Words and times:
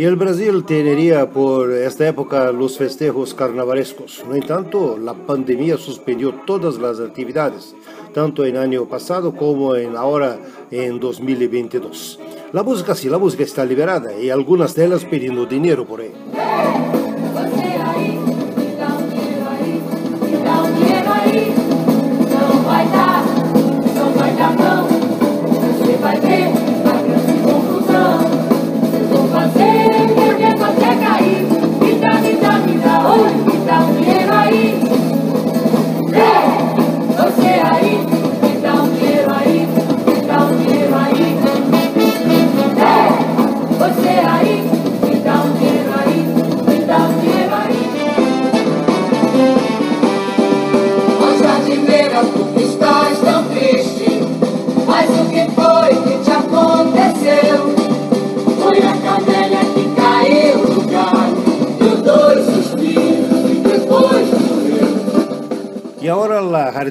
Y 0.00 0.04
el 0.04 0.16
Brasil 0.16 0.64
tendría 0.64 1.28
por 1.28 1.70
esta 1.72 2.08
época 2.08 2.52
los 2.52 2.78
festejos 2.78 3.34
carnavalescos. 3.34 4.24
No 4.26 4.34
entanto, 4.34 4.96
la 4.96 5.12
pandemia 5.12 5.76
suspendió 5.76 6.32
todas 6.46 6.78
las 6.78 7.00
actividades, 7.00 7.74
tanto 8.14 8.46
en 8.46 8.56
año 8.56 8.86
pasado 8.86 9.36
como 9.36 9.76
en 9.76 9.96
ahora 9.96 10.38
en 10.70 10.98
2022. 11.00 12.18
La 12.52 12.64
música 12.64 12.96
sí, 12.96 13.08
la 13.08 13.18
música 13.18 13.44
está 13.44 13.64
liberada 13.64 14.12
y 14.18 14.28
algunas 14.28 14.74
de 14.74 14.86
ellas 14.86 15.04
pidiendo 15.04 15.46
dinero 15.46 15.86
por 15.86 16.00
ahí. 16.00 16.12
Um 30.62 30.86
um 30.86 30.89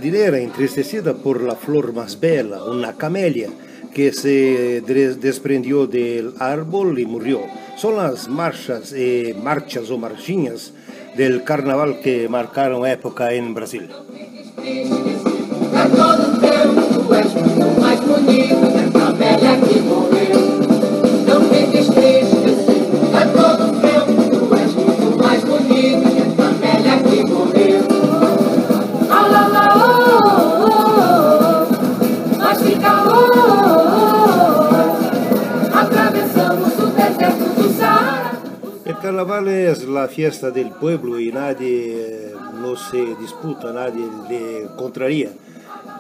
jardinera, 0.10 0.40
entristecida 0.40 1.14
por 1.14 1.42
la 1.44 1.56
flor 1.56 1.94
más 1.94 2.20
bella, 2.20 2.64
una 2.64 2.94
camelia, 2.98 3.50
que 3.94 4.12
se 4.12 4.82
des- 4.86 5.20
desprendió 5.22 5.86
del 5.88 6.34
árbol 6.40 6.98
y 7.00 7.06
murió. 7.06 7.42
Son 7.78 7.96
las 7.96 8.28
marchas, 8.28 8.94
eh, 8.96 9.36
marchas 9.42 9.90
o 9.92 9.98
marchinhas 9.98 10.74
del 11.16 11.44
carnaval 11.44 12.00
que 12.02 12.28
marcaron 12.30 12.86
época 12.88 13.34
en 13.34 13.54
Brasil. 13.54 13.90
Carnaval 39.30 39.54
es 39.54 39.88
la 39.88 40.08
fiesta 40.08 40.50
del 40.50 40.72
pueblo 40.72 41.20
y 41.20 41.32
nadie 41.32 42.34
no 42.60 42.76
se 42.76 43.16
disputa, 43.16 43.72
nadie 43.72 44.08
le 44.28 44.66
contraría. 44.76 45.30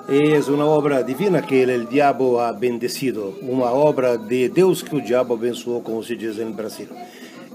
Es 0.07 0.47
una 0.47 0.65
obra 0.65 1.03
divina 1.03 1.43
que 1.43 1.61
el, 1.61 1.87
diablo 1.87 2.41
ha 2.41 2.53
bendecido, 2.53 3.35
una 3.43 3.65
obra 3.65 4.17
de 4.17 4.49
Dios 4.49 4.83
que 4.83 4.95
el 4.95 5.03
diablo 5.03 5.35
abençoou, 5.35 5.83
como 5.83 6.01
se 6.01 6.15
dice 6.15 6.41
en 6.41 6.55
Brasil. 6.55 6.89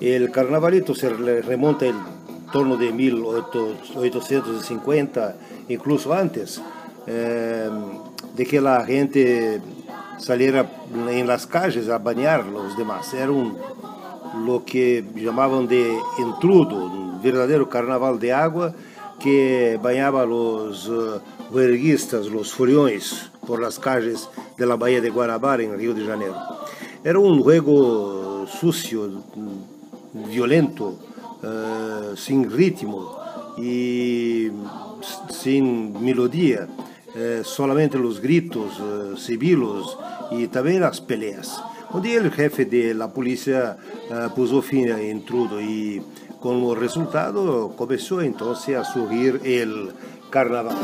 El 0.01 0.31
carnavalito 0.31 0.95
se 0.95 1.09
remonta 1.09 1.87
en 1.87 1.97
torno 2.53 2.77
de 2.77 2.93
1850, 2.93 5.37
incluso 5.71 6.15
antes, 6.15 6.63
eh, 7.09 7.69
de 8.37 8.47
que 8.47 8.61
la 8.61 8.85
gente 8.85 9.61
saliera 10.19 10.71
en 11.11 11.27
las 11.27 11.49
calles 11.49 11.89
a 11.89 11.99
bañar 11.99 12.47
los 12.47 12.77
demás. 12.77 13.13
Era 13.13 13.33
un, 13.33 13.59
lo 14.47 14.65
que 14.65 15.05
llamaban 15.15 15.67
de 15.69 15.97
intrudo, 16.19 16.87
un 16.87 17.23
verdadero 17.23 17.69
carnaval 17.69 18.19
de 18.19 18.33
agua 18.33 18.73
que 19.21 19.79
bañaba 19.83 20.23
a 20.23 20.27
los 20.27 20.89
uh, 20.89 21.21
huelguistas, 21.53 22.27
los 22.27 22.53
furiões, 22.53 23.31
por 23.47 23.61
las 23.61 23.79
calles 23.79 24.29
de 24.59 24.67
la 24.67 24.77
Bahía 24.77 25.01
de 25.01 25.11
Guanabara, 25.11 25.63
en 25.63 25.77
Río 25.79 25.95
de 25.95 26.05
Janeiro. 26.05 26.37
Era 27.05 27.19
un 27.19 27.43
juego 27.43 28.47
sucio, 28.47 29.09
violento, 30.29 30.97
eh, 31.43 32.15
sin 32.17 32.51
ritmo 32.51 33.19
y 33.59 34.47
s- 35.01 35.43
sin 35.43 36.03
melodía, 36.03 36.67
eh, 37.15 37.43
solamente 37.45 37.99
los 37.99 38.21
gritos, 38.21 38.81
eh, 38.81 39.15
sibilos 39.17 39.97
y 40.33 40.49
también 40.49 40.81
las 40.81 41.01
peleas. 41.01 41.63
onde 41.95 42.11
ele, 42.13 42.29
jefe 42.31 42.65
de 42.65 42.93
la 42.93 43.09
polícia, 43.09 43.77
eh, 44.11 44.29
puso 44.35 44.61
fim 44.61 44.91
a 44.91 45.01
intrudo 45.01 45.61
e, 45.61 46.03
com 46.41 46.63
o 46.63 46.75
resultado, 46.75 47.73
começou 47.77 48.21
então 48.23 48.51
a 48.75 48.85
surgir 48.85 49.41
o 49.45 49.93
carnaval. 50.31 50.75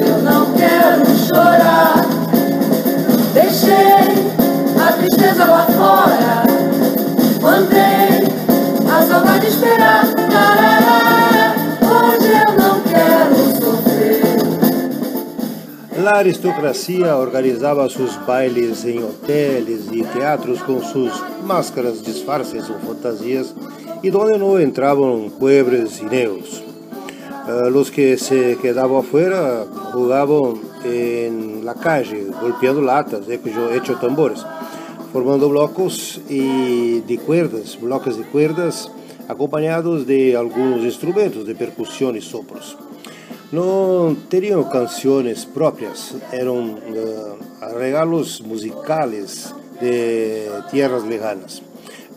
Eu 0.00 0.22
não 0.22 0.52
quero 0.54 1.04
chorar. 1.26 1.94
Deixei 3.34 3.92
a 4.80 4.92
tristeza 4.92 5.44
lá 5.44 5.66
fora. 5.66 6.42
Mandei 7.40 8.26
a 8.90 9.02
saudade 9.02 9.46
esperar. 9.46 10.04
Eu 12.22 12.56
não 12.56 12.80
quero 12.82 13.36
sofrer. 13.60 14.32
Aristocracia 16.14 17.16
organizaba 17.16 17.88
sus 17.88 18.18
bailes 18.26 18.84
en 18.84 19.02
hoteles 19.02 19.86
y 19.90 20.02
teatros 20.02 20.62
con 20.62 20.82
sus 20.82 21.12
máscaras, 21.44 22.04
disfarces 22.04 22.68
o 22.70 22.74
fantasías 22.86 23.54
y 24.02 24.10
donde 24.10 24.38
no 24.38 24.58
entraban 24.58 25.30
puebres 25.38 26.00
y 26.00 26.04
negros. 26.06 26.62
Eh, 27.48 27.70
los 27.70 27.90
que 27.90 28.18
se 28.18 28.56
quedaban 28.58 28.98
afuera 28.98 29.64
jugaban 29.92 30.60
en 30.84 31.64
la 31.64 31.74
calle, 31.74 32.26
golpeando 32.40 32.80
latas, 32.82 33.28
hecho, 33.28 33.96
tambores, 33.96 34.44
formando 35.12 35.48
blocos 35.48 36.20
y 36.28 37.00
de 37.00 37.18
cuerdas, 37.18 37.78
bloques 37.80 38.16
de 38.16 38.24
cuerdas 38.24 38.90
acompañados 39.28 40.06
de 40.06 40.36
algunos 40.36 40.82
instrumentos 40.84 41.46
de 41.46 41.54
percusión 41.54 42.16
y 42.16 42.20
soplos. 42.20 42.76
No 43.52 44.16
tenían 44.28 44.64
canciones 44.64 45.44
propias, 45.44 46.14
eran 46.32 46.78
eh, 46.94 47.74
regalos 47.74 48.40
musicales 48.40 49.54
de 49.80 50.48
tierras 50.70 51.04
lejanas. 51.04 51.62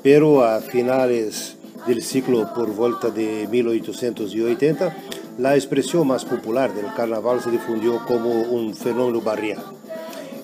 Pero 0.01 0.43
a 0.43 0.61
finales 0.61 1.57
del 1.87 2.01
siglo 2.01 2.53
por 2.53 2.73
volta 2.73 3.09
de 3.09 3.47
1880, 3.51 4.95
la 5.37 5.55
expresión 5.55 6.07
más 6.07 6.23
popular 6.25 6.73
del 6.73 6.93
carnaval 6.95 7.41
se 7.41 7.51
difundió 7.51 8.05
como 8.05 8.29
un 8.29 8.73
fenómeno 8.73 9.21
barrial. 9.21 9.63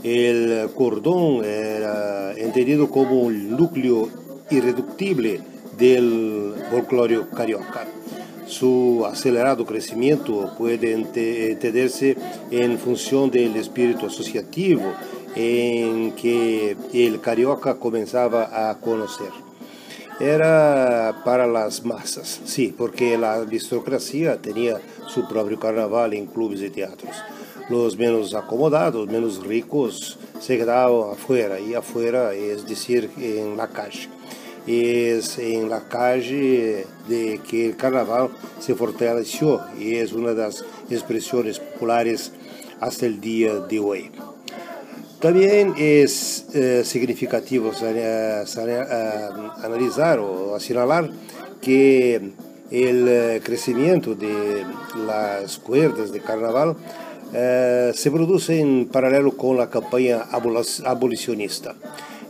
El 0.04 0.70
cordón 0.76 1.46
era 1.46 2.34
entendido 2.34 2.90
como 2.90 3.22
un 3.22 3.52
núcleo 3.52 4.10
irreductible 4.50 5.42
del 5.78 6.54
folclore 6.70 7.22
carioca. 7.36 7.86
Su 8.48 9.06
acelerado 9.06 9.66
crecimiento 9.66 10.54
puede 10.58 10.94
ente- 10.94 11.52
entenderse 11.52 12.18
en 12.50 12.78
función 12.78 13.32
del 13.32 13.56
espíritu 13.56 14.08
asociativo 14.08 14.92
en 15.36 16.12
que 16.14 16.76
el 16.94 17.22
carioca 17.22 17.76
comenzaba 17.76 18.70
a 18.70 18.78
conocer. 18.80 19.30
Era 20.22 21.22
para 21.26 21.48
las 21.48 21.84
masas, 21.84 22.42
sí, 22.46 22.74
porque 22.78 23.18
la 23.18 23.34
aristocracia 23.34 24.40
tenía 24.40 24.80
su 25.08 25.28
propio 25.28 25.60
carnaval 25.60 26.14
en 26.14 26.28
clubes 26.28 26.62
y 26.62 26.70
teatros. 26.70 27.16
Los 27.70 27.98
menos 27.98 28.36
acomodados, 28.36 29.08
menos 29.08 29.44
ricos, 29.44 30.20
se 30.40 30.58
quedaban 30.58 31.14
afuera, 31.14 31.60
y 31.60 31.74
afuera 31.74 32.34
es 32.34 32.68
decir, 32.68 33.10
en 33.18 33.58
la 33.58 33.68
calle. 33.68 34.10
Es 34.68 35.40
en 35.40 35.70
la 35.70 35.88
calle 35.88 36.86
de 37.10 37.40
que 37.40 37.66
el 37.66 37.76
carnaval 37.76 38.30
se 38.60 38.76
fortaleció 38.76 39.60
y 39.80 39.96
es 39.96 40.14
una 40.14 40.36
de 40.36 40.44
las 40.44 40.64
expresiones 40.90 41.60
populares 41.60 42.32
hasta 42.80 43.08
el 43.08 43.20
día 43.20 43.56
de 43.56 43.80
hoy. 43.80 44.12
También 45.22 45.76
es 45.78 46.48
eh, 46.56 46.82
significativo 46.84 47.72
eh, 47.84 48.44
analizar 49.64 50.18
o 50.18 50.56
asinalar 50.56 51.12
que 51.62 52.16
el 52.72 53.08
eh, 53.08 53.42
crecimiento 53.44 54.16
de 54.16 54.66
las 55.06 55.60
cuerdas 55.60 56.12
de 56.12 56.22
carnaval 56.22 56.76
se 57.32 58.12
produce 58.12 58.60
en 58.60 58.90
paralelo 58.92 59.38
con 59.38 59.58
la 59.58 59.70
campaña 59.70 60.26
abolicionista. 60.32 61.76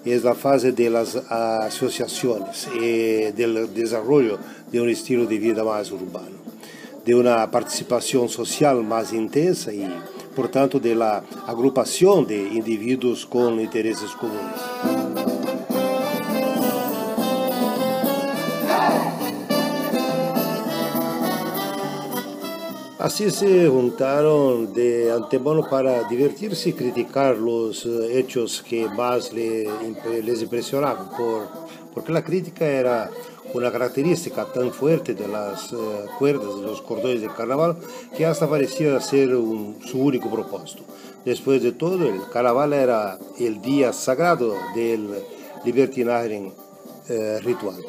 Es 0.03 0.23
la 0.23 0.35
fase 0.35 0.73
de 0.73 0.89
las 0.89 1.15
asociaciones 1.15 2.67
y 2.75 3.31
del 3.31 3.73
desarrollo 3.73 4.37
de 4.69 4.81
un 4.81 4.89
estilo 4.89 5.25
de 5.25 5.39
vida 5.39 5.63
más 5.63 5.91
urbano, 5.91 6.35
de 7.05 7.15
una 7.15 7.49
participación 7.49 8.27
social 8.29 8.83
más 8.83 9.11
intensa 9.13 9.73
y 9.73 9.87
portanto, 10.35 10.79
de 10.79 10.95
la 10.95 11.23
agrupação 11.47 12.23
de 12.23 12.57
indivíduos 12.57 13.25
com 13.25 13.59
interesses 13.59 14.13
comuns. 14.13 14.61
Así 23.01 23.31
se 23.31 23.67
juntaron 23.67 24.73
de 24.73 25.11
antemano 25.11 25.67
para 25.67 26.03
divertirse 26.03 26.69
y 26.69 26.73
criticar 26.73 27.35
los 27.35 27.83
eh, 27.83 28.19
hechos 28.19 28.61
que 28.61 28.87
más 28.87 29.33
les 29.33 30.41
impresionaban, 30.43 31.09
por, 31.17 31.47
porque 31.95 32.11
la 32.11 32.23
crítica 32.23 32.63
era 32.63 33.09
una 33.53 33.71
característica 33.71 34.45
tan 34.45 34.71
fuerte 34.71 35.13
de 35.13 35.27
las 35.27 35.73
uh, 35.73 35.79
cuerdas, 36.17 36.55
de 36.55 36.61
los 36.61 36.81
cordones 36.81 37.21
de 37.21 37.27
carnaval, 37.27 37.77
que 38.15 38.25
hasta 38.25 38.49
parecía 38.49 38.99
ser 39.01 39.35
un, 39.35 39.77
su 39.85 39.99
único 39.99 40.29
propósito. 40.29 40.83
Después 41.25 41.61
de 41.61 41.71
todo, 41.71 42.07
el 42.07 42.21
carnaval 42.31 42.73
era 42.73 43.19
el 43.39 43.61
día 43.61 43.93
sagrado 43.93 44.55
del 44.73 45.09
libertinaje 45.63 46.39
uh, 47.09 47.39
ritual. 47.41 47.83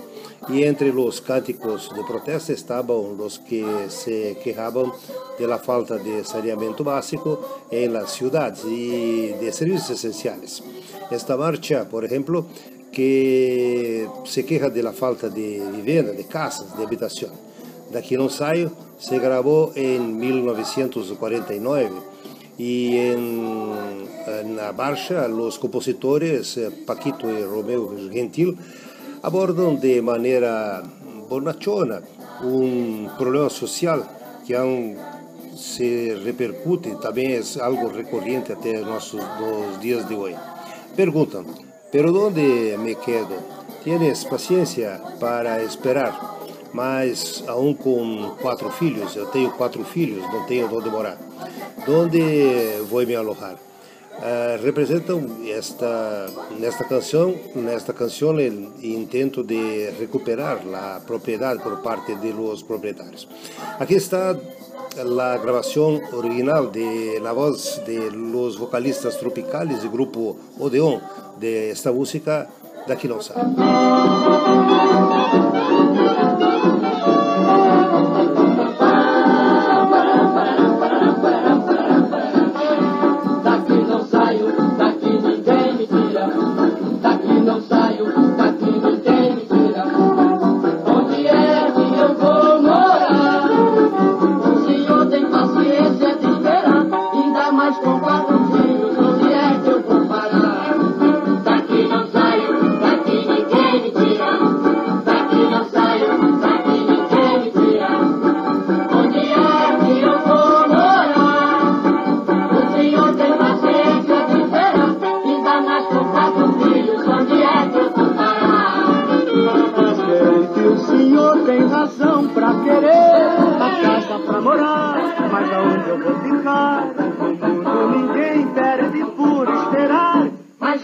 Y 0.49 0.65
entre 0.65 0.93
los 0.93 1.21
cánticos 1.21 1.95
de 1.95 2.03
protesta 2.03 2.53
estaban 2.53 3.17
los 3.17 3.39
que 3.39 3.65
se 3.89 4.37
quejaban 4.43 4.93
de 5.39 5.47
la 5.47 5.59
falta 5.59 5.99
de 5.99 6.25
saneamiento 6.25 6.83
básico 6.83 7.63
en 7.71 7.93
las 7.93 8.11
ciudades 8.11 8.65
y 8.65 9.29
de 9.29 9.53
servicios 9.53 9.91
esenciales. 9.91 10.65
Esta 11.13 11.37
marcha, 11.37 11.89
por 11.89 12.05
ejemplo, 12.05 12.47
que 12.93 14.07
se 14.25 14.45
queja 14.45 14.69
de 14.69 14.83
la 14.83 14.93
falta 14.93 15.29
de 15.29 15.63
vivienda, 15.75 16.13
de 16.13 16.25
casas, 16.25 16.77
de 16.77 16.85
habitación. 16.85 17.33
Daqui 17.93 18.17
no 18.17 18.29
saio 18.29 18.71
se 18.99 19.19
grabó 19.19 19.73
en 19.75 20.19
1949 20.19 21.91
y 22.59 22.97
en, 22.97 24.57
la 24.57 24.73
marcha 24.73 25.27
los 25.27 25.59
compositores 25.59 26.57
eh, 26.57 26.71
Paquito 26.87 27.31
y 27.31 27.43
Romeo 27.43 27.93
Gentil 28.11 28.57
abordan 29.23 29.81
de 29.81 30.01
manera 30.01 30.83
bonachona 31.29 32.01
un 32.43 33.11
problema 33.19 33.51
social 33.51 34.05
que 34.47 34.57
aún 34.57 34.97
se 35.57 36.17
repercute, 36.23 36.97
también 37.01 37.33
es 37.33 37.57
algo 37.57 37.89
recurrente 37.89 38.53
hasta 38.53 38.69
nuestros 38.81 39.81
días 39.81 40.09
de 40.09 40.15
hoy. 40.15 40.35
Preguntan, 40.97 41.47
Pero 41.93 42.09
onde 42.27 42.75
me 42.79 42.95
quedo? 42.95 43.37
Tienes 43.85 44.25
paciência 44.25 44.99
para 45.21 45.63
esperar, 45.63 46.39
mas 46.73 47.45
aún 47.47 47.75
com 47.75 48.35
quatro 48.41 48.71
filhos, 48.71 49.15
eu 49.15 49.27
tenho 49.27 49.53
quatro 49.53 49.85
filhos, 49.85 50.25
não 50.33 50.47
tenho 50.47 50.75
onde 50.75 50.89
morar. 50.89 51.19
Onde 51.87 52.81
vou 52.89 53.07
me 53.07 53.15
alojar? 53.15 53.59
Uh, 54.23 54.63
representam 54.63 55.19
esta 55.49 56.29
nesta 56.57 56.85
canção 56.85 57.35
nesta 57.57 57.93
canção 57.93 58.37
o 58.37 58.87
intento 58.87 59.43
de 59.43 59.91
recuperar 59.99 60.61
a 60.75 61.01
propriedade 61.01 61.61
por 61.61 61.83
parte 61.83 62.15
de 62.15 62.31
los 62.31 62.63
proprietários 62.63 63.27
aqui 63.81 63.95
está 63.95 64.31
a 64.31 65.39
gravação 65.39 66.01
original 66.13 66.71
de 66.71 67.19
la 67.21 67.33
voz 67.33 67.83
de 67.85 68.11
los 68.11 68.57
vocalistas 68.57 69.17
tropicales 69.17 69.83
do 69.83 69.91
grupo 69.91 70.37
Odeon 70.57 71.01
de 71.41 71.71
esta 71.71 71.91
música 71.91 72.49
de 72.87 72.93
Aquinosa. 72.93 73.35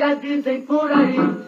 Agora 0.08 0.20
dizem 0.22 0.62
por 0.62 0.90
aí. 0.90 1.47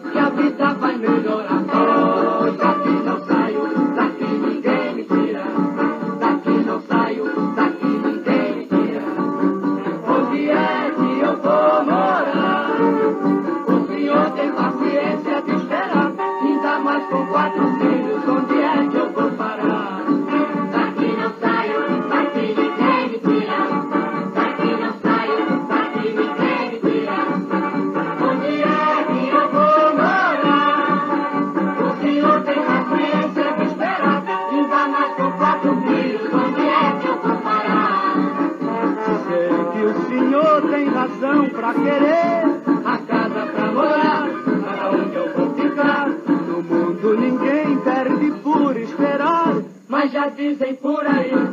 ninguém 47.19 47.77
perde 47.77 48.31
por 48.43 48.77
esperar. 48.77 49.61
Mas 49.87 50.11
já 50.11 50.27
dizem 50.27 50.75
por 50.75 51.05
aí 51.05 51.50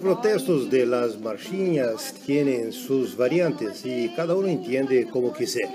protestos 0.00 0.70
de 0.70 0.86
las 0.86 1.20
marchinhas 1.20 2.14
tienen 2.24 2.72
sus 2.72 3.16
variantes 3.16 3.84
y 3.84 4.08
cada 4.14 4.34
uno 4.34 4.48
entiende 4.48 5.06
como 5.06 5.32
quiser. 5.32 5.68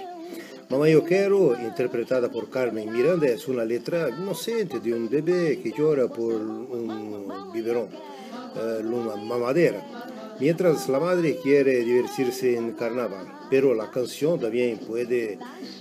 Mamá 0.69 0.89
Yo 0.89 1.03
Quiero, 1.03 1.55
interpretada 1.61 2.29
por 2.29 2.49
Carmen 2.49 2.91
Miranda, 2.91 3.27
es 3.27 3.47
una 3.47 3.63
letra 3.63 4.09
inocente 4.09 4.79
de 4.79 4.93
un 4.93 5.07
bebé 5.07 5.59
que 5.61 5.71
llora 5.71 6.07
por 6.07 6.33
un 6.33 7.51
biberón, 7.53 7.87
eh, 8.55 8.81
una 8.83 9.15
mamadera, 9.15 9.85
mientras 10.39 10.89
la 10.89 10.99
madre 10.99 11.37
quiere 11.41 11.83
divertirse 11.83 12.57
en 12.57 12.71
carnaval. 12.71 13.34
Pero 13.49 13.73
la 13.73 13.91
canción 13.91 14.39
también 14.39 14.79
puede 14.79 15.37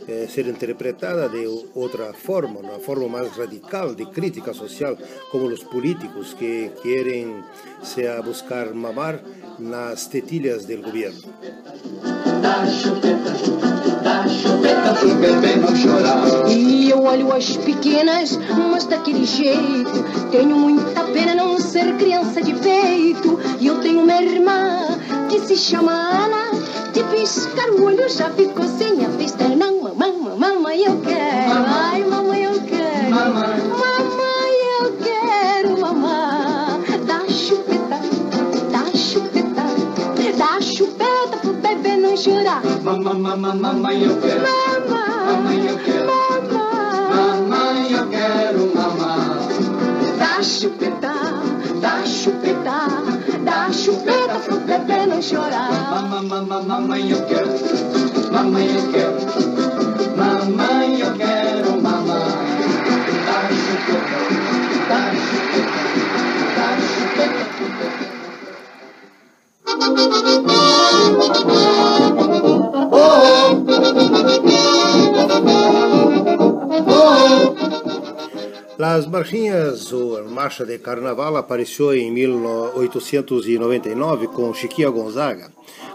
eh, 0.06 0.28
ser 0.30 0.46
interpretada 0.46 1.28
de 1.28 1.48
otra 1.74 2.12
forma, 2.12 2.60
una 2.60 2.78
forma 2.78 3.18
más 3.18 3.36
radical 3.36 3.96
de 3.96 4.06
crítica 4.06 4.52
social, 4.52 4.96
como 5.30 5.48
los 5.48 5.64
políticos 5.64 6.36
que 6.38 6.72
quieren 6.82 7.44
sea 7.82 8.20
buscar 8.20 8.74
mamar 8.74 9.22
las 9.58 10.08
tetillas 10.10 10.66
del 10.66 10.82
gobierno. 10.82 11.20
E 16.48 16.90
eu 16.90 17.02
olho 17.04 17.32
as 17.32 17.56
pequenas, 17.56 18.38
mas 18.70 18.84
daquele 18.84 19.24
jeito. 19.24 20.04
Tenho 20.30 20.56
muita 20.56 21.04
pena 21.04 21.34
não 21.34 21.58
ser 21.58 21.96
criança 21.96 22.42
de 22.42 22.54
peito. 22.54 23.40
E 23.60 23.66
eu 23.66 23.80
tenho 23.80 24.02
uma 24.02 24.22
irmã 24.22 24.98
que 25.28 25.40
se 25.40 25.56
chama 25.56 25.92
Ana. 25.92 26.33
De 26.94 27.02
piscar 27.04 27.68
o 27.70 27.84
olho 27.84 28.08
já 28.08 28.30
ficou 28.30 28.64
sem 28.66 29.04
a 29.04 29.08
vista. 29.08 29.48
Não, 29.48 29.82
mamãe, 29.82 30.12
mamãe, 30.38 30.84
eu 30.84 31.00
quero. 31.00 31.52
Ai, 31.66 32.04
mamãe, 32.04 32.44
eu 32.44 32.60
quero. 32.62 33.10
Mamãe. 33.10 33.60
Mamãe, 33.82 34.52
eu 34.80 34.96
quero, 34.98 35.80
mamãe. 35.80 37.04
Dá 37.04 37.28
chupeta, 37.28 38.00
dá 38.70 38.96
chupeta, 38.96 39.64
dá 40.38 40.60
chupeta 40.60 41.36
pro 41.42 41.52
bebê 41.54 41.96
não 41.96 42.16
chorar. 42.16 42.62
Mamãe, 42.82 43.18
mamãe, 43.18 43.58
mamãe, 43.58 44.04
eu 44.04 44.20
quero. 44.20 44.40
Mamãe, 44.88 45.66
eu 45.66 45.78
quero. 45.78 46.04
Mamãe, 47.14 47.92
eu 47.92 48.08
quero 48.08 48.24
chupeta, 48.74 49.10
dá 50.18 50.42
chupeta, 50.44 51.12
dá 51.80 52.06
chupeta 52.06 53.03
pro 54.44 54.58
bebê 54.60 55.06
não 55.06 55.22
chorar. 55.22 55.70
Mamãe, 55.70 56.28
mamãe, 56.28 56.64
mamãe, 56.64 57.10
eu 57.10 57.26
quero. 57.26 57.48
Mamãe, 58.32 58.66
eu 58.74 58.92
quero. 58.92 59.63
Las 78.94 79.08
Marchinhas, 79.08 79.92
ou 79.92 80.24
Marcha 80.30 80.64
de 80.64 80.78
Carnaval, 80.78 81.36
apareceu 81.36 81.92
em 81.92 82.12
1899 82.12 84.28
com 84.28 84.54
Chiquinha 84.54 84.88
Gonzaga. 84.88 85.50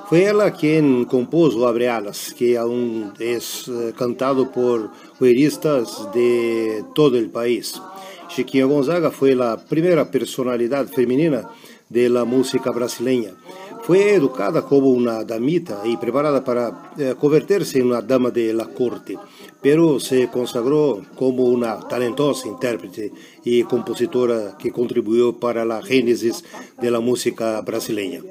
Foi 0.10 0.24
ela 0.24 0.52
quem 0.52 1.06
compôs 1.06 1.56
o 1.56 1.66
Abre 1.66 1.88
Alas, 1.88 2.34
que 2.34 2.58
é 2.58 2.60
eh, 2.60 3.94
cantado 3.96 4.48
por 4.48 4.92
coeristas 5.18 5.88
de 6.12 6.84
todo 6.94 7.18
o 7.18 7.30
país. 7.30 7.82
Chiquinha 8.28 8.68
Gonzaga 8.68 9.12
foi 9.12 9.32
a 9.42 9.56
primeira 9.56 10.06
personalidade 10.06 10.92
feminina 10.92 11.50
da 11.90 12.26
música 12.26 12.70
brasileira. 12.74 13.34
Foi 13.84 14.10
educada 14.10 14.62
como 14.62 14.92
uma 14.92 15.24
damita 15.24 15.80
e 15.86 15.96
preparada 15.96 16.42
para 16.42 16.92
eh, 17.00 17.14
converter-se 17.14 17.80
em 17.80 17.84
uma 17.84 18.02
dama 18.02 18.30
de 18.30 18.52
la 18.52 18.66
corte, 18.66 19.18
pero 19.62 20.00
se 20.00 20.30
consagró 20.30 21.02
como 21.16 21.46
una 21.46 21.80
talentosa 21.88 22.48
intérprete 22.48 23.12
y 23.44 23.64
compositora 23.64 24.58
que 24.58 24.72
contribuyó 24.72 25.40
para 25.40 25.66
la 25.66 25.82
génesis 25.82 26.44
de 26.82 26.92
la 26.92 27.00
música 27.00 27.60
brasileña. 27.62 28.22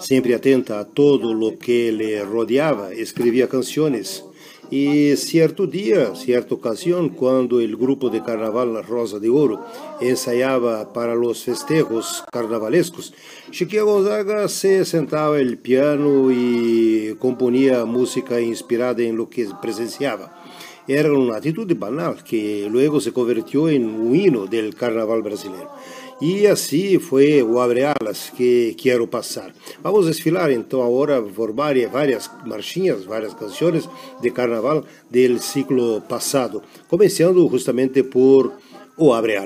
Siempre 0.00 0.34
atenta 0.34 0.80
a 0.80 0.84
todo 0.84 1.34
lo 1.34 1.58
que 1.58 1.92
le 1.92 2.24
rodeaba, 2.24 2.92
escribía 2.92 3.48
canciones. 3.48 4.24
Y 4.70 5.16
cierto 5.16 5.66
día, 5.66 6.14
cierta 6.14 6.54
ocasión, 6.54 7.10
cuando 7.10 7.60
el 7.60 7.76
grupo 7.76 8.08
de 8.08 8.22
carnaval 8.22 8.82
Rosa 8.82 9.18
de 9.18 9.28
Oro 9.28 9.62
ensayaba 10.00 10.94
para 10.94 11.14
los 11.14 11.44
festejos 11.44 12.24
carnavalescos, 12.32 13.12
Chiquilla 13.50 13.82
Gonzaga 13.82 14.48
se 14.48 14.86
sentaba 14.86 15.36
al 15.36 15.58
piano 15.58 16.32
y 16.32 17.14
componía 17.18 17.84
música 17.84 18.40
inspirada 18.40 19.02
en 19.02 19.18
lo 19.18 19.28
que 19.28 19.46
presenciaba 19.60 20.41
Era 20.88 21.12
uma 21.12 21.36
atitude 21.36 21.74
banal 21.74 22.14
que 22.14 22.68
logo 22.70 23.00
se 23.00 23.10
convertiu 23.12 23.68
em 23.68 23.84
um 23.84 24.14
hino 24.14 24.46
do 24.46 24.76
carnaval 24.76 25.22
brasileiro. 25.22 25.68
E 26.20 26.46
assim 26.46 27.00
foi 27.00 27.42
o 27.42 27.58
Abre 27.58 27.82
Alas 27.84 28.30
que 28.30 28.74
quero 28.78 29.08
passar. 29.08 29.52
Vamos 29.82 30.06
desfilar 30.06 30.52
então 30.52 30.80
agora 30.80 31.20
por 31.20 31.52
várias, 31.52 31.90
várias 31.90 32.30
marchinhas, 32.46 33.04
várias 33.04 33.34
canções 33.34 33.88
de 34.20 34.30
carnaval 34.30 34.84
do 35.10 35.38
ciclo 35.40 36.00
passado, 36.02 36.62
começando 36.88 37.48
justamente 37.50 38.04
por 38.04 38.52
o 38.96 39.12
Abre 39.12 39.36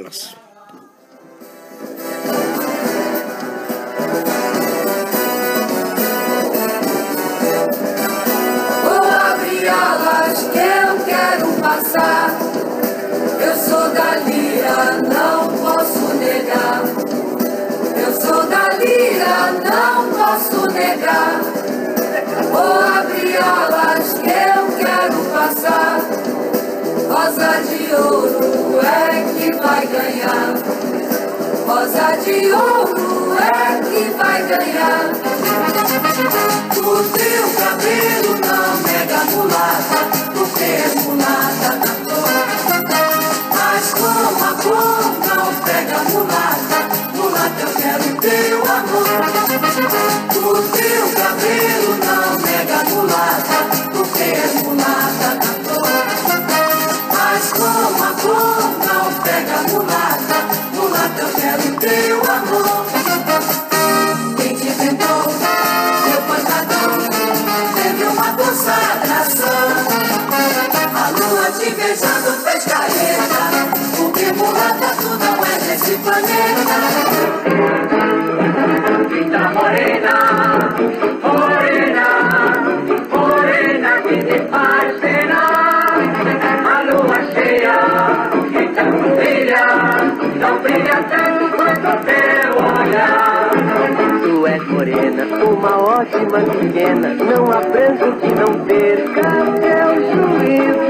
Eu 11.99 13.57
sou 13.57 13.89
da 13.89 14.17
lira, 14.17 15.01
não 15.03 15.49
posso 15.49 16.15
negar. 16.17 16.83
Eu 17.97 18.13
sou 18.21 18.47
da 18.47 18.69
lira, 18.77 19.53
não 19.65 20.09
posso 20.11 20.73
negar. 20.75 21.41
Vou 22.53 23.01
abrir 23.01 23.39
alas 23.39 24.13
que 24.13 24.29
eu 24.29 24.77
quero 24.77 25.25
passar. 25.33 26.01
Rosa 27.09 27.63
de 27.63 27.95
ouro 27.95 28.81
é 28.83 29.25
que 29.39 29.57
vai 29.57 29.87
ganhar. 29.87 30.86
Rosa 31.67 32.17
de 32.25 32.53
ouro 32.53 33.37
é 33.41 33.81
que 33.83 34.11
vai 34.17 34.41
ganhar. 34.45 35.11
O 36.79 37.03
teu 37.19 37.45
cabelo 37.59 38.33
não 38.47 38.77
nega 38.83 39.25
mulata, 39.33 40.01
porque 40.33 40.63
é 40.63 40.95
mulata 41.03 41.71
da 41.83 41.93
cor. 42.07 42.35
Mas 43.51 43.85
com 43.95 44.45
a 44.45 44.55
cor 44.63 45.03
não 45.27 45.47
pega 45.65 45.99
mulata, 46.11 46.79
mulata 47.15 47.61
eu 47.61 47.71
quero 47.75 48.09
teu 48.21 48.59
amor. 48.63 49.21
O 50.37 50.63
teu 50.71 51.05
cabelo 51.21 51.91
não 52.07 52.27
nega 52.47 52.81
mulata, 52.91 53.59
porque 53.93 54.23
é 54.23 54.63
mulata 54.63 55.29
da 55.35 55.53
cor. 55.69 55.91
Mas 57.13 57.53
com 57.53 58.05
a 58.05 58.11
cor 58.23 58.46
beijando 71.97 72.33
fez 72.45 72.65
careta, 72.65 73.43
porque 73.97 74.33
mulata 74.33 74.95
tu 75.01 75.09
não 75.19 75.45
é 75.45 75.59
desse 75.59 75.97
planeta. 75.97 76.77
Linda 79.09 79.51
morena, 79.51 80.17
morena, 81.23 82.09
morena 83.11 83.91
que 84.03 84.17
te 84.25 84.39
faz 84.51 85.01
penar. 85.01 85.97
A 86.67 86.83
lua 86.83 87.19
cheia, 87.33 87.79
que 88.51 88.63
tanto 88.75 89.07
brilha, 89.17 89.65
não 90.39 90.59
brilha 90.59 90.99
tanto 91.05 91.45
quanto 91.57 91.91
teu 92.05 92.51
olhar. 92.63 93.51
Tu 94.23 94.47
és 94.47 94.67
morena, 94.69 95.25
uma 95.45 95.77
ótima 95.79 96.41
pequena, 96.41 97.09
não 97.15 97.51
há 97.51 97.61
pranto 97.61 98.13
que 98.21 98.35
não 98.35 98.53
perca 98.67 99.29
teu 99.61 99.89
juízo. 100.13 100.86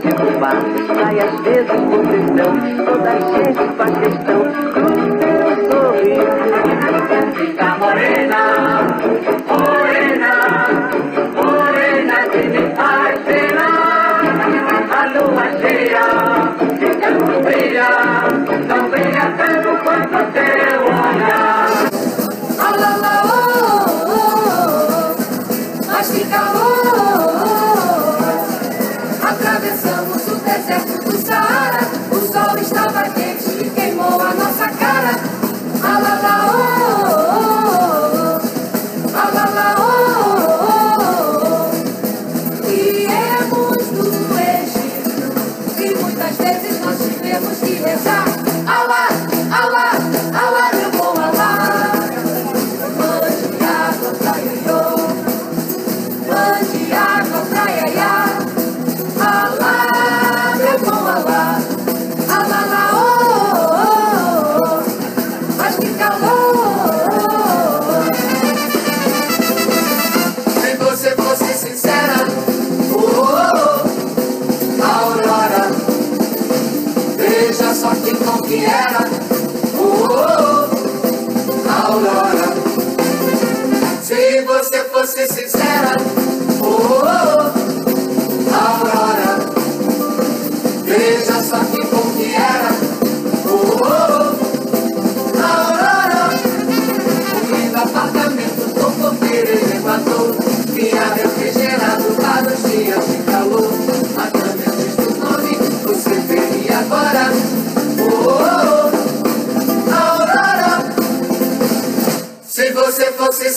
Tu 0.00 0.08
passas, 0.40 0.86
sai 0.86 1.20
às 1.20 1.40
vezes 1.40 1.70
com 1.70 2.00
questão, 2.08 2.50
toda 2.86 3.12
gente 3.20 3.64
faz 3.76 3.92
questão 3.98 4.40
do 4.40 4.88
teu 5.18 5.40
sorriso. 5.70 6.30
Morena, 7.20 7.68
morena, 7.78 8.49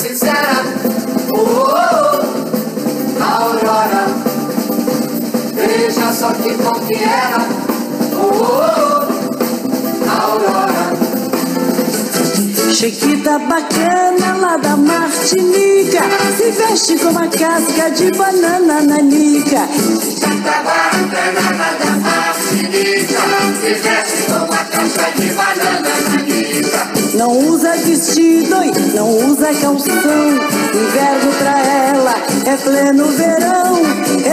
sincera. 0.04 0.66
Oh, 1.34 1.40
oh, 1.40 1.70
oh, 1.70 3.24
Aurora 3.24 4.06
Veja 5.56 6.12
só 6.12 6.34
que 6.34 6.52
bom 6.58 6.78
que 6.86 6.96
era 6.96 7.48
oh, 8.14 8.32
oh, 8.34 9.08
oh, 9.62 10.22
Aurora 10.22 10.84
Chiquita 12.74 13.40
bacana 13.40 14.36
lá 14.42 14.58
da 14.58 14.76
Martinica. 14.76 16.02
Se 16.38 16.52
veste 16.52 16.98
com 16.98 17.10
uma 17.10 17.28
casca 17.28 17.90
de 17.92 18.12
banana 18.12 18.82
nanica 18.82 19.70
Não 27.14 27.38
usa 27.48 27.74
vestido 27.78 28.56
e 28.64 28.96
não 28.96 29.10
usa 29.10 29.54
calção. 29.62 30.30
Inverno 30.74 31.32
pra 31.38 31.60
ela 31.60 32.16
é 32.46 32.58
pleno 32.58 33.06
verão. 33.06 33.82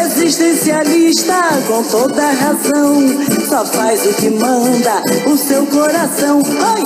Existencialista 0.05 1.35
com 1.67 1.83
toda 1.83 2.23
razão. 2.33 2.97
Só 3.47 3.67
faz 3.67 4.07
o 4.07 4.15
que 4.15 4.31
manda 4.31 5.03
o 5.27 5.37
seu 5.37 5.67
coração. 5.67 6.39
Oi! 6.39 6.81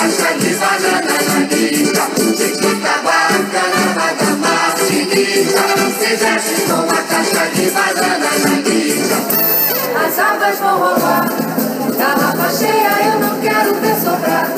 As 0.00 0.87
vão 10.58 10.78
rolar, 10.78 11.24
garrafa 11.96 12.50
cheia 12.56 13.12
eu 13.12 13.20
não 13.20 13.40
quero 13.40 13.74
ver 13.76 13.94
sobrar. 13.94 14.48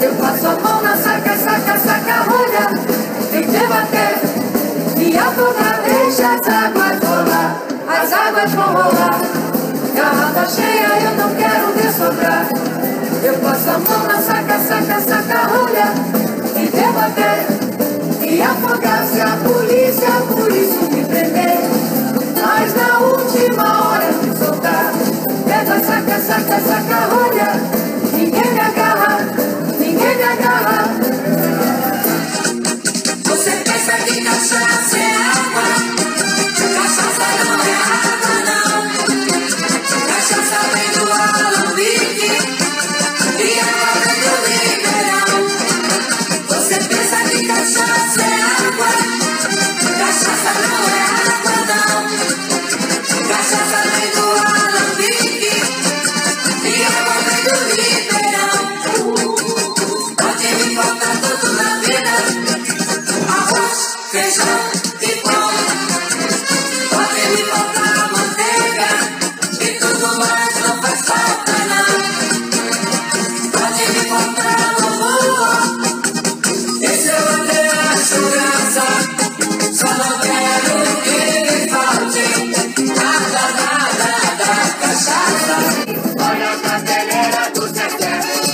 Eu 0.00 0.14
passo 0.14 0.46
a 0.46 0.60
mão 0.60 0.82
na 0.82 0.96
saca, 0.96 1.36
saca, 1.36 1.78
saca, 1.78 2.22
rolha, 2.28 2.68
vem 3.30 3.46
debater 3.46 4.20
e 4.98 5.16
afogar, 5.16 5.80
deixa 5.84 6.34
as 6.34 6.48
águas 6.48 6.98
rolar. 7.02 7.62
As 7.88 8.12
águas 8.12 8.50
vão 8.52 8.74
rolar, 8.74 9.20
garrafa 9.94 10.50
cheia 10.50 10.88
eu 11.02 11.16
não 11.16 11.34
quero 11.34 11.72
ver 11.72 11.92
sobrar. 11.92 12.48
Eu 13.22 13.34
passo 13.34 13.70
a 13.70 13.78
mão 13.78 14.06
na 14.06 14.20
saca, 14.20 14.58
saca, 14.58 15.00
saca, 15.00 15.46
rolha, 15.48 15.92
vem 16.54 16.66
debater 16.66 17.46
e 18.28 18.42
afogar 18.42 19.06
se 19.06 19.20
a 19.20 19.36
polícia 19.36 20.10
por 20.28 20.50
isso 20.50 20.91
saca, 26.52 26.60
saca, 26.60 26.60
saca, 26.60 27.06
rolha. 27.06 27.48
Ninguém 28.12 28.52
me 28.52 28.60
agarra, 28.60 29.18
ninguém 29.78 30.16
me 30.16 30.22
agarra. 30.22 30.84
Você 33.24 33.50
pensa 33.64 33.92
que 34.04 34.20
Master. 87.82 88.51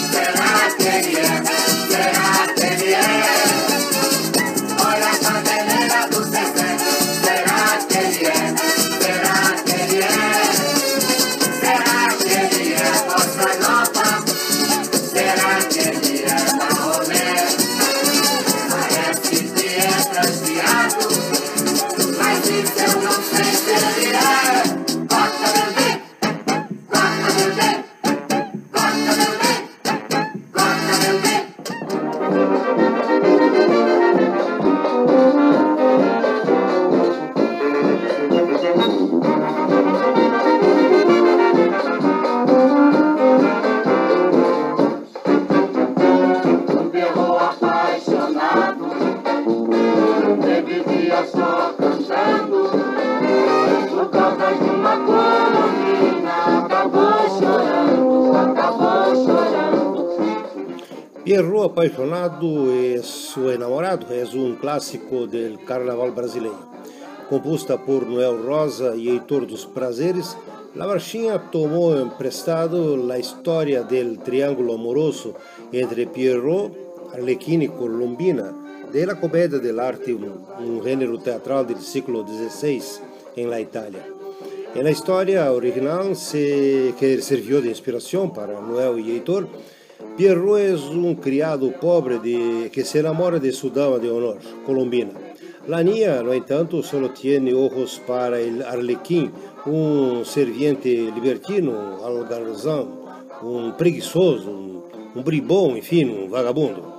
vivia 50.62 51.25
só 51.27 51.75
cantando. 51.79 52.71
Por 53.90 54.11
causa 54.11 54.55
de 54.55 54.71
uma 54.71 54.97
colomina, 55.05 56.64
acabou 56.64 57.40
chorando, 57.40 58.37
acabou 58.37 59.27
chorando. 59.27 60.09
Pierrot 61.25 61.66
Apaixonado 61.66 62.73
e 62.73 63.03
Seu 63.03 63.53
Enamorado 63.53 64.07
é 64.11 64.25
um 64.37 64.57
clássico 64.57 65.27
do 65.27 65.59
carnaval 65.66 66.11
brasileiro. 66.12 66.68
Composta 67.29 67.77
por 67.77 68.07
Noel 68.07 68.42
Rosa 68.42 68.97
e 68.97 69.09
Heitor 69.11 69.44
dos 69.44 69.66
Prazeres, 69.66 70.35
La 70.75 70.87
Marchinha 70.87 71.38
tomou 71.38 72.01
emprestado 72.01 73.07
a 73.11 73.18
história 73.18 73.83
do 73.83 74.16
triângulo 74.18 74.73
amoroso 74.73 75.35
entre 75.73 76.07
Pierrot, 76.07 76.73
Arlequine 77.12 77.64
e 77.64 77.68
Colombina, 77.68 78.55
da 78.90 79.14
comédia 79.14 79.59
dell'arte, 79.59 80.14
um, 80.14 80.33
um 80.61 80.83
gênero 80.83 81.18
teatral 81.18 81.64
do 81.64 81.79
século 81.79 82.27
XVI 82.27 82.83
em 83.37 83.46
la 83.46 83.61
Itália. 83.61 84.03
Na 84.74 84.90
história 84.90 85.53
original, 85.53 86.14
se, 86.14 86.94
que 86.98 87.20
serviu 87.20 87.61
de 87.61 87.68
inspiração 87.68 88.29
para 88.29 88.61
Noel 88.61 88.98
e 88.98 89.11
Heitor, 89.11 89.46
Pierrot 90.16 90.61
é 90.61 90.74
um 90.74 91.14
criado 91.14 91.70
pobre 91.72 92.18
de, 92.18 92.70
que 92.70 92.85
se 92.85 92.98
enamora 92.98 93.38
de 93.38 93.53
sua 93.53 93.70
dama 93.70 93.98
de 93.98 94.09
honor, 94.09 94.38
Colombina. 94.64 95.12
La 95.66 95.83
niña, 95.83 96.22
no 96.22 96.33
entanto, 96.33 96.83
solo 96.83 97.11
tiene 97.11 97.53
ojos 97.53 98.01
para 98.07 98.40
el 98.40 98.62
arlequín, 98.62 99.31
um 99.66 100.24
serviente 100.24 101.11
libertino, 101.11 102.03
algarzão, 102.03 102.88
um 103.42 103.72
preguiçoso, 103.72 104.51
um, 104.51 104.83
um 105.14 105.22
bribão, 105.22 105.77
enfim, 105.77 106.07
um 106.07 106.29
vagabundo. 106.29 106.98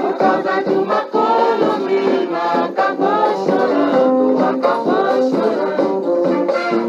Por 0.00 0.14
causa 0.16 0.62
de 0.62 0.74
uma 0.74 1.00
colombina, 1.06 2.66
acabou 2.66 3.34
chorando, 3.44 4.44
acabou 4.44 5.16
chorando. 5.28 6.08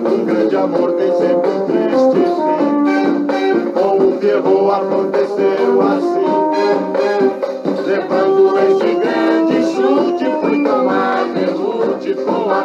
Um 0.05 0.25
grande 0.25 0.55
amor 0.55 0.91
tem 0.93 1.11
sempre 1.13 1.49
um 1.49 1.65
triste 1.65 2.21
fim. 2.21 3.71
Com 3.71 3.97
o 3.97 4.17
Pierrot 4.19 4.71
aconteceu 4.71 5.81
assim. 5.81 6.29
Levando 7.87 8.59
esse 8.59 8.89
grande 8.95 9.57
chute, 9.73 10.25
fui 10.39 10.63
tomar 10.63 11.25
derrute 11.33 12.13
com. 12.13 12.47
A 12.51 12.61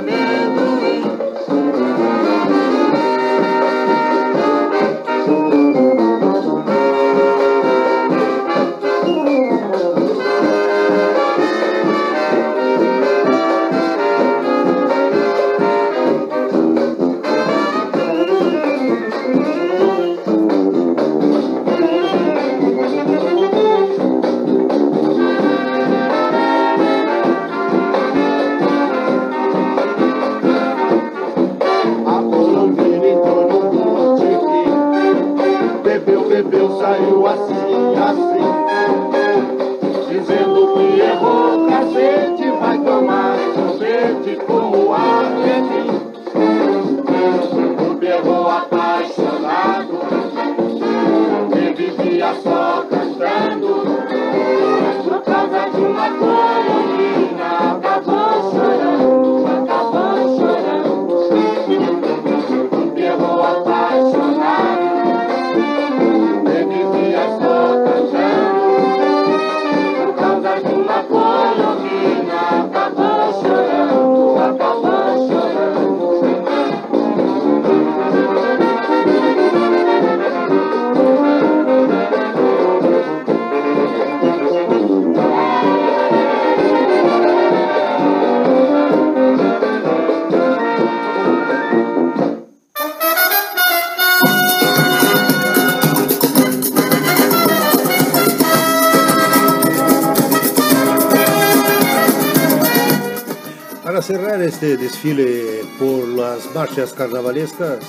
este 104.63 104.77
desfile 104.77 105.65
por 105.77 106.07
las 106.07 106.55
marchas 106.55 106.93
carnavalescas, 106.93 107.85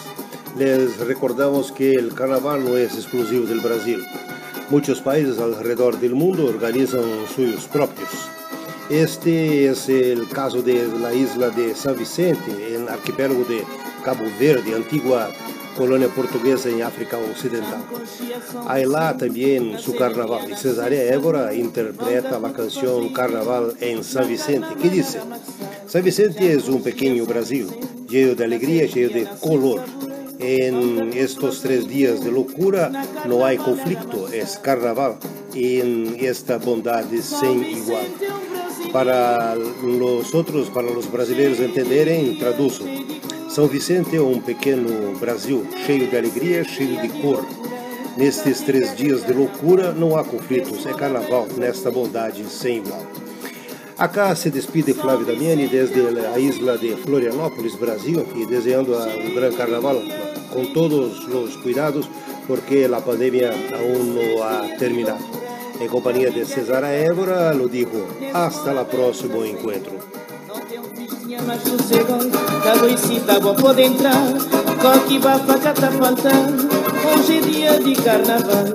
les 0.58 0.98
recordamos 0.98 1.72
que 1.72 1.92
el 1.92 2.16
carnaval 2.16 2.66
no 2.66 2.76
es 2.76 2.96
exclusivo 2.96 3.46
del 3.46 3.60
Brasil. 3.60 4.04
Muchos 4.72 5.00
países 5.00 5.38
alrededor 5.38 6.00
del 6.00 6.16
mundo 6.16 6.48
organizan 6.48 7.04
suyos 7.36 7.66
propios. 7.66 8.10
Este 8.90 9.68
es 9.68 9.88
el 9.88 10.28
caso 10.30 10.64
de 10.64 10.88
la 11.00 11.14
isla 11.14 11.52
de 11.52 11.76
San 11.76 11.96
Vicente, 11.96 12.74
en 12.74 12.82
el 12.82 12.90
archipiélago 12.90 13.44
de 13.44 13.64
Cabo 14.04 14.26
Verde, 14.40 14.74
antigua 14.74 15.30
colonia 15.78 16.08
portuguesa 16.08 16.70
en 16.70 16.84
África 16.84 17.18
Occidental. 17.18 17.84
Hay 18.68 18.86
lá 18.86 19.18
también 19.18 19.78
su 19.80 19.96
carnaval 19.96 20.50
y 20.52 20.56
Cesárea 20.56 21.14
Évora 21.14 21.54
interpreta 21.54 22.40
la 22.40 22.54
canción 22.54 23.12
Carnaval 23.14 23.74
en 23.80 24.04
San 24.04 24.28
Vicente, 24.28 24.68
que 24.82 24.90
dice, 24.90 25.20
San 25.88 26.04
Vicente 26.04 26.54
es 26.54 26.68
un 26.68 26.82
pequeño 26.82 27.26
Brasil, 27.26 27.68
lleno 28.08 28.36
de 28.36 28.44
alegría, 28.44 28.86
lleno 28.86 29.14
de 29.14 29.28
color. 29.40 29.82
En 30.40 31.14
estos 31.14 31.62
tres 31.62 31.88
días 31.88 32.24
de 32.24 32.32
locura 32.32 32.92
no 33.28 33.46
hay 33.46 33.58
conflicto, 33.58 34.28
es 34.28 34.58
carnaval 34.58 35.16
en 35.56 36.18
esta 36.20 36.58
bondad 36.58 37.06
sin 37.22 37.64
igual. 37.64 38.08
Para 38.92 39.56
los 39.56 40.36
otros, 40.36 40.70
para 40.70 40.90
los 40.90 41.10
brasileiros 41.12 41.60
entenderem, 41.60 42.38
traduzo. 42.38 42.84
São 43.54 43.68
Vicente 43.68 44.16
é 44.16 44.20
um 44.20 44.42
pequeno 44.42 45.16
Brasil, 45.20 45.64
cheio 45.86 46.08
de 46.08 46.18
alegria, 46.18 46.64
cheio 46.64 47.00
de 47.00 47.08
cor. 47.22 47.46
Nestes 48.18 48.62
três 48.62 48.98
dias 48.98 49.24
de 49.24 49.32
loucura 49.32 49.92
não 49.92 50.18
há 50.18 50.24
conflitos, 50.24 50.84
é 50.88 50.94
carnaval 50.94 51.46
nesta 51.56 51.92
bondade 51.92 52.44
sem 52.46 52.78
igual. 52.78 53.06
Acá 53.96 54.36
se 54.36 54.50
despide 54.50 54.96
Flávio 54.96 55.28
Damiani 55.28 55.68
desde 55.68 56.02
a 56.02 56.40
isla 56.40 56.80
de 56.80 56.96
Florianópolis, 56.96 57.76
Brasil, 57.76 58.26
e 58.36 58.44
desejando 58.48 58.96
um 58.96 59.36
grande 59.36 59.56
carnaval 59.56 60.02
com 60.52 60.66
todos 60.74 61.28
os 61.28 61.56
cuidados, 61.58 62.10
porque 62.48 62.90
a 62.92 63.02
pandemia 63.02 63.52
aún 63.52 64.16
não 64.16 64.42
ha 64.42 64.78
terminado. 64.80 65.24
Em 65.80 65.88
companhia 65.88 66.32
de 66.32 66.44
Cesara 66.44 66.90
Évora, 66.90 67.54
lo 67.54 67.68
digo, 67.68 68.04
hasta 68.34 68.74
la 68.74 68.86
próximo 68.86 69.46
encontro. 69.46 70.33
Tinha 71.34 71.46
mais 71.48 71.64
sossego, 71.64 72.20
caboicita 72.64 73.40
boa 73.40 73.56
pode 73.56 73.82
entrar, 73.82 74.22
coque 74.80 75.18
bafa 75.18 75.58
cata 75.58 75.90
faltando, 75.90 76.70
hoje 77.08 77.38
é 77.38 77.42
dia 77.42 77.80
de 77.80 77.96
carnaval. 77.96 78.66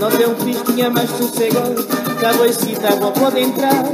Não 0.00 0.10
tem 0.10 0.26
um 0.26 0.34
pistinha 0.34 0.90
mais 0.90 1.08
sossego, 1.08 1.60
caboicita 2.20 2.96
boa 2.96 3.12
pode 3.12 3.38
entrar, 3.38 3.84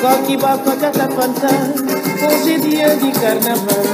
coque 0.00 0.38
bafa 0.38 0.76
cata 0.76 1.10
faltando, 1.10 1.84
hoje 2.26 2.54
é 2.54 2.58
dia 2.58 2.96
de 2.96 3.12
carnaval. 3.20 3.84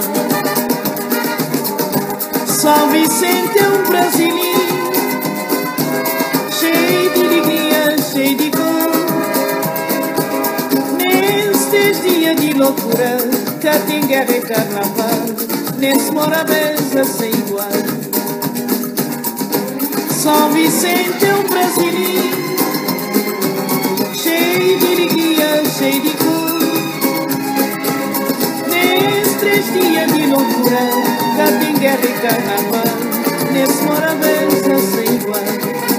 São 2.47 2.91
Vicente 2.93 3.59
é 3.59 3.67
um 3.67 3.89
brasileiro, 3.89 4.85
cheio 6.53 7.11
de 7.13 7.21
alegria, 7.27 7.97
cheio 8.13 8.37
de 8.37 8.51
cor. 8.53 8.95
Nestes 10.97 12.03
dias 12.03 12.37
de 12.37 12.53
loucura, 12.53 13.24
tem 13.73 14.07
guerra 14.07 14.31
e 14.31 14.43
carnaval, 14.43 15.25
nesse 15.79 16.13
mora 16.13 16.45
mesa 16.45 17.03
sem 17.03 17.31
igual. 17.31 17.67
São 20.11 20.53
Vicente 20.53 21.25
é 21.25 21.35
um 21.35 21.45
brasileiro, 21.45 22.37
cheio 24.15 24.79
de 24.79 24.87
alegria, 24.87 25.65
cheio 25.79 26.03
de 26.03 26.11
cor. 26.11 26.45
Nestes 28.69 29.73
dias 29.73 30.13
de 30.13 30.27
loucura, 30.27 30.85
cá 31.39 31.47
tem 31.59 31.75
guerra 31.75 32.05
e 32.05 32.13
carnaval, 32.21 32.95
nesse 33.51 33.83
moravença 33.83 34.79
sem 34.95 35.15
igual. 35.17 35.94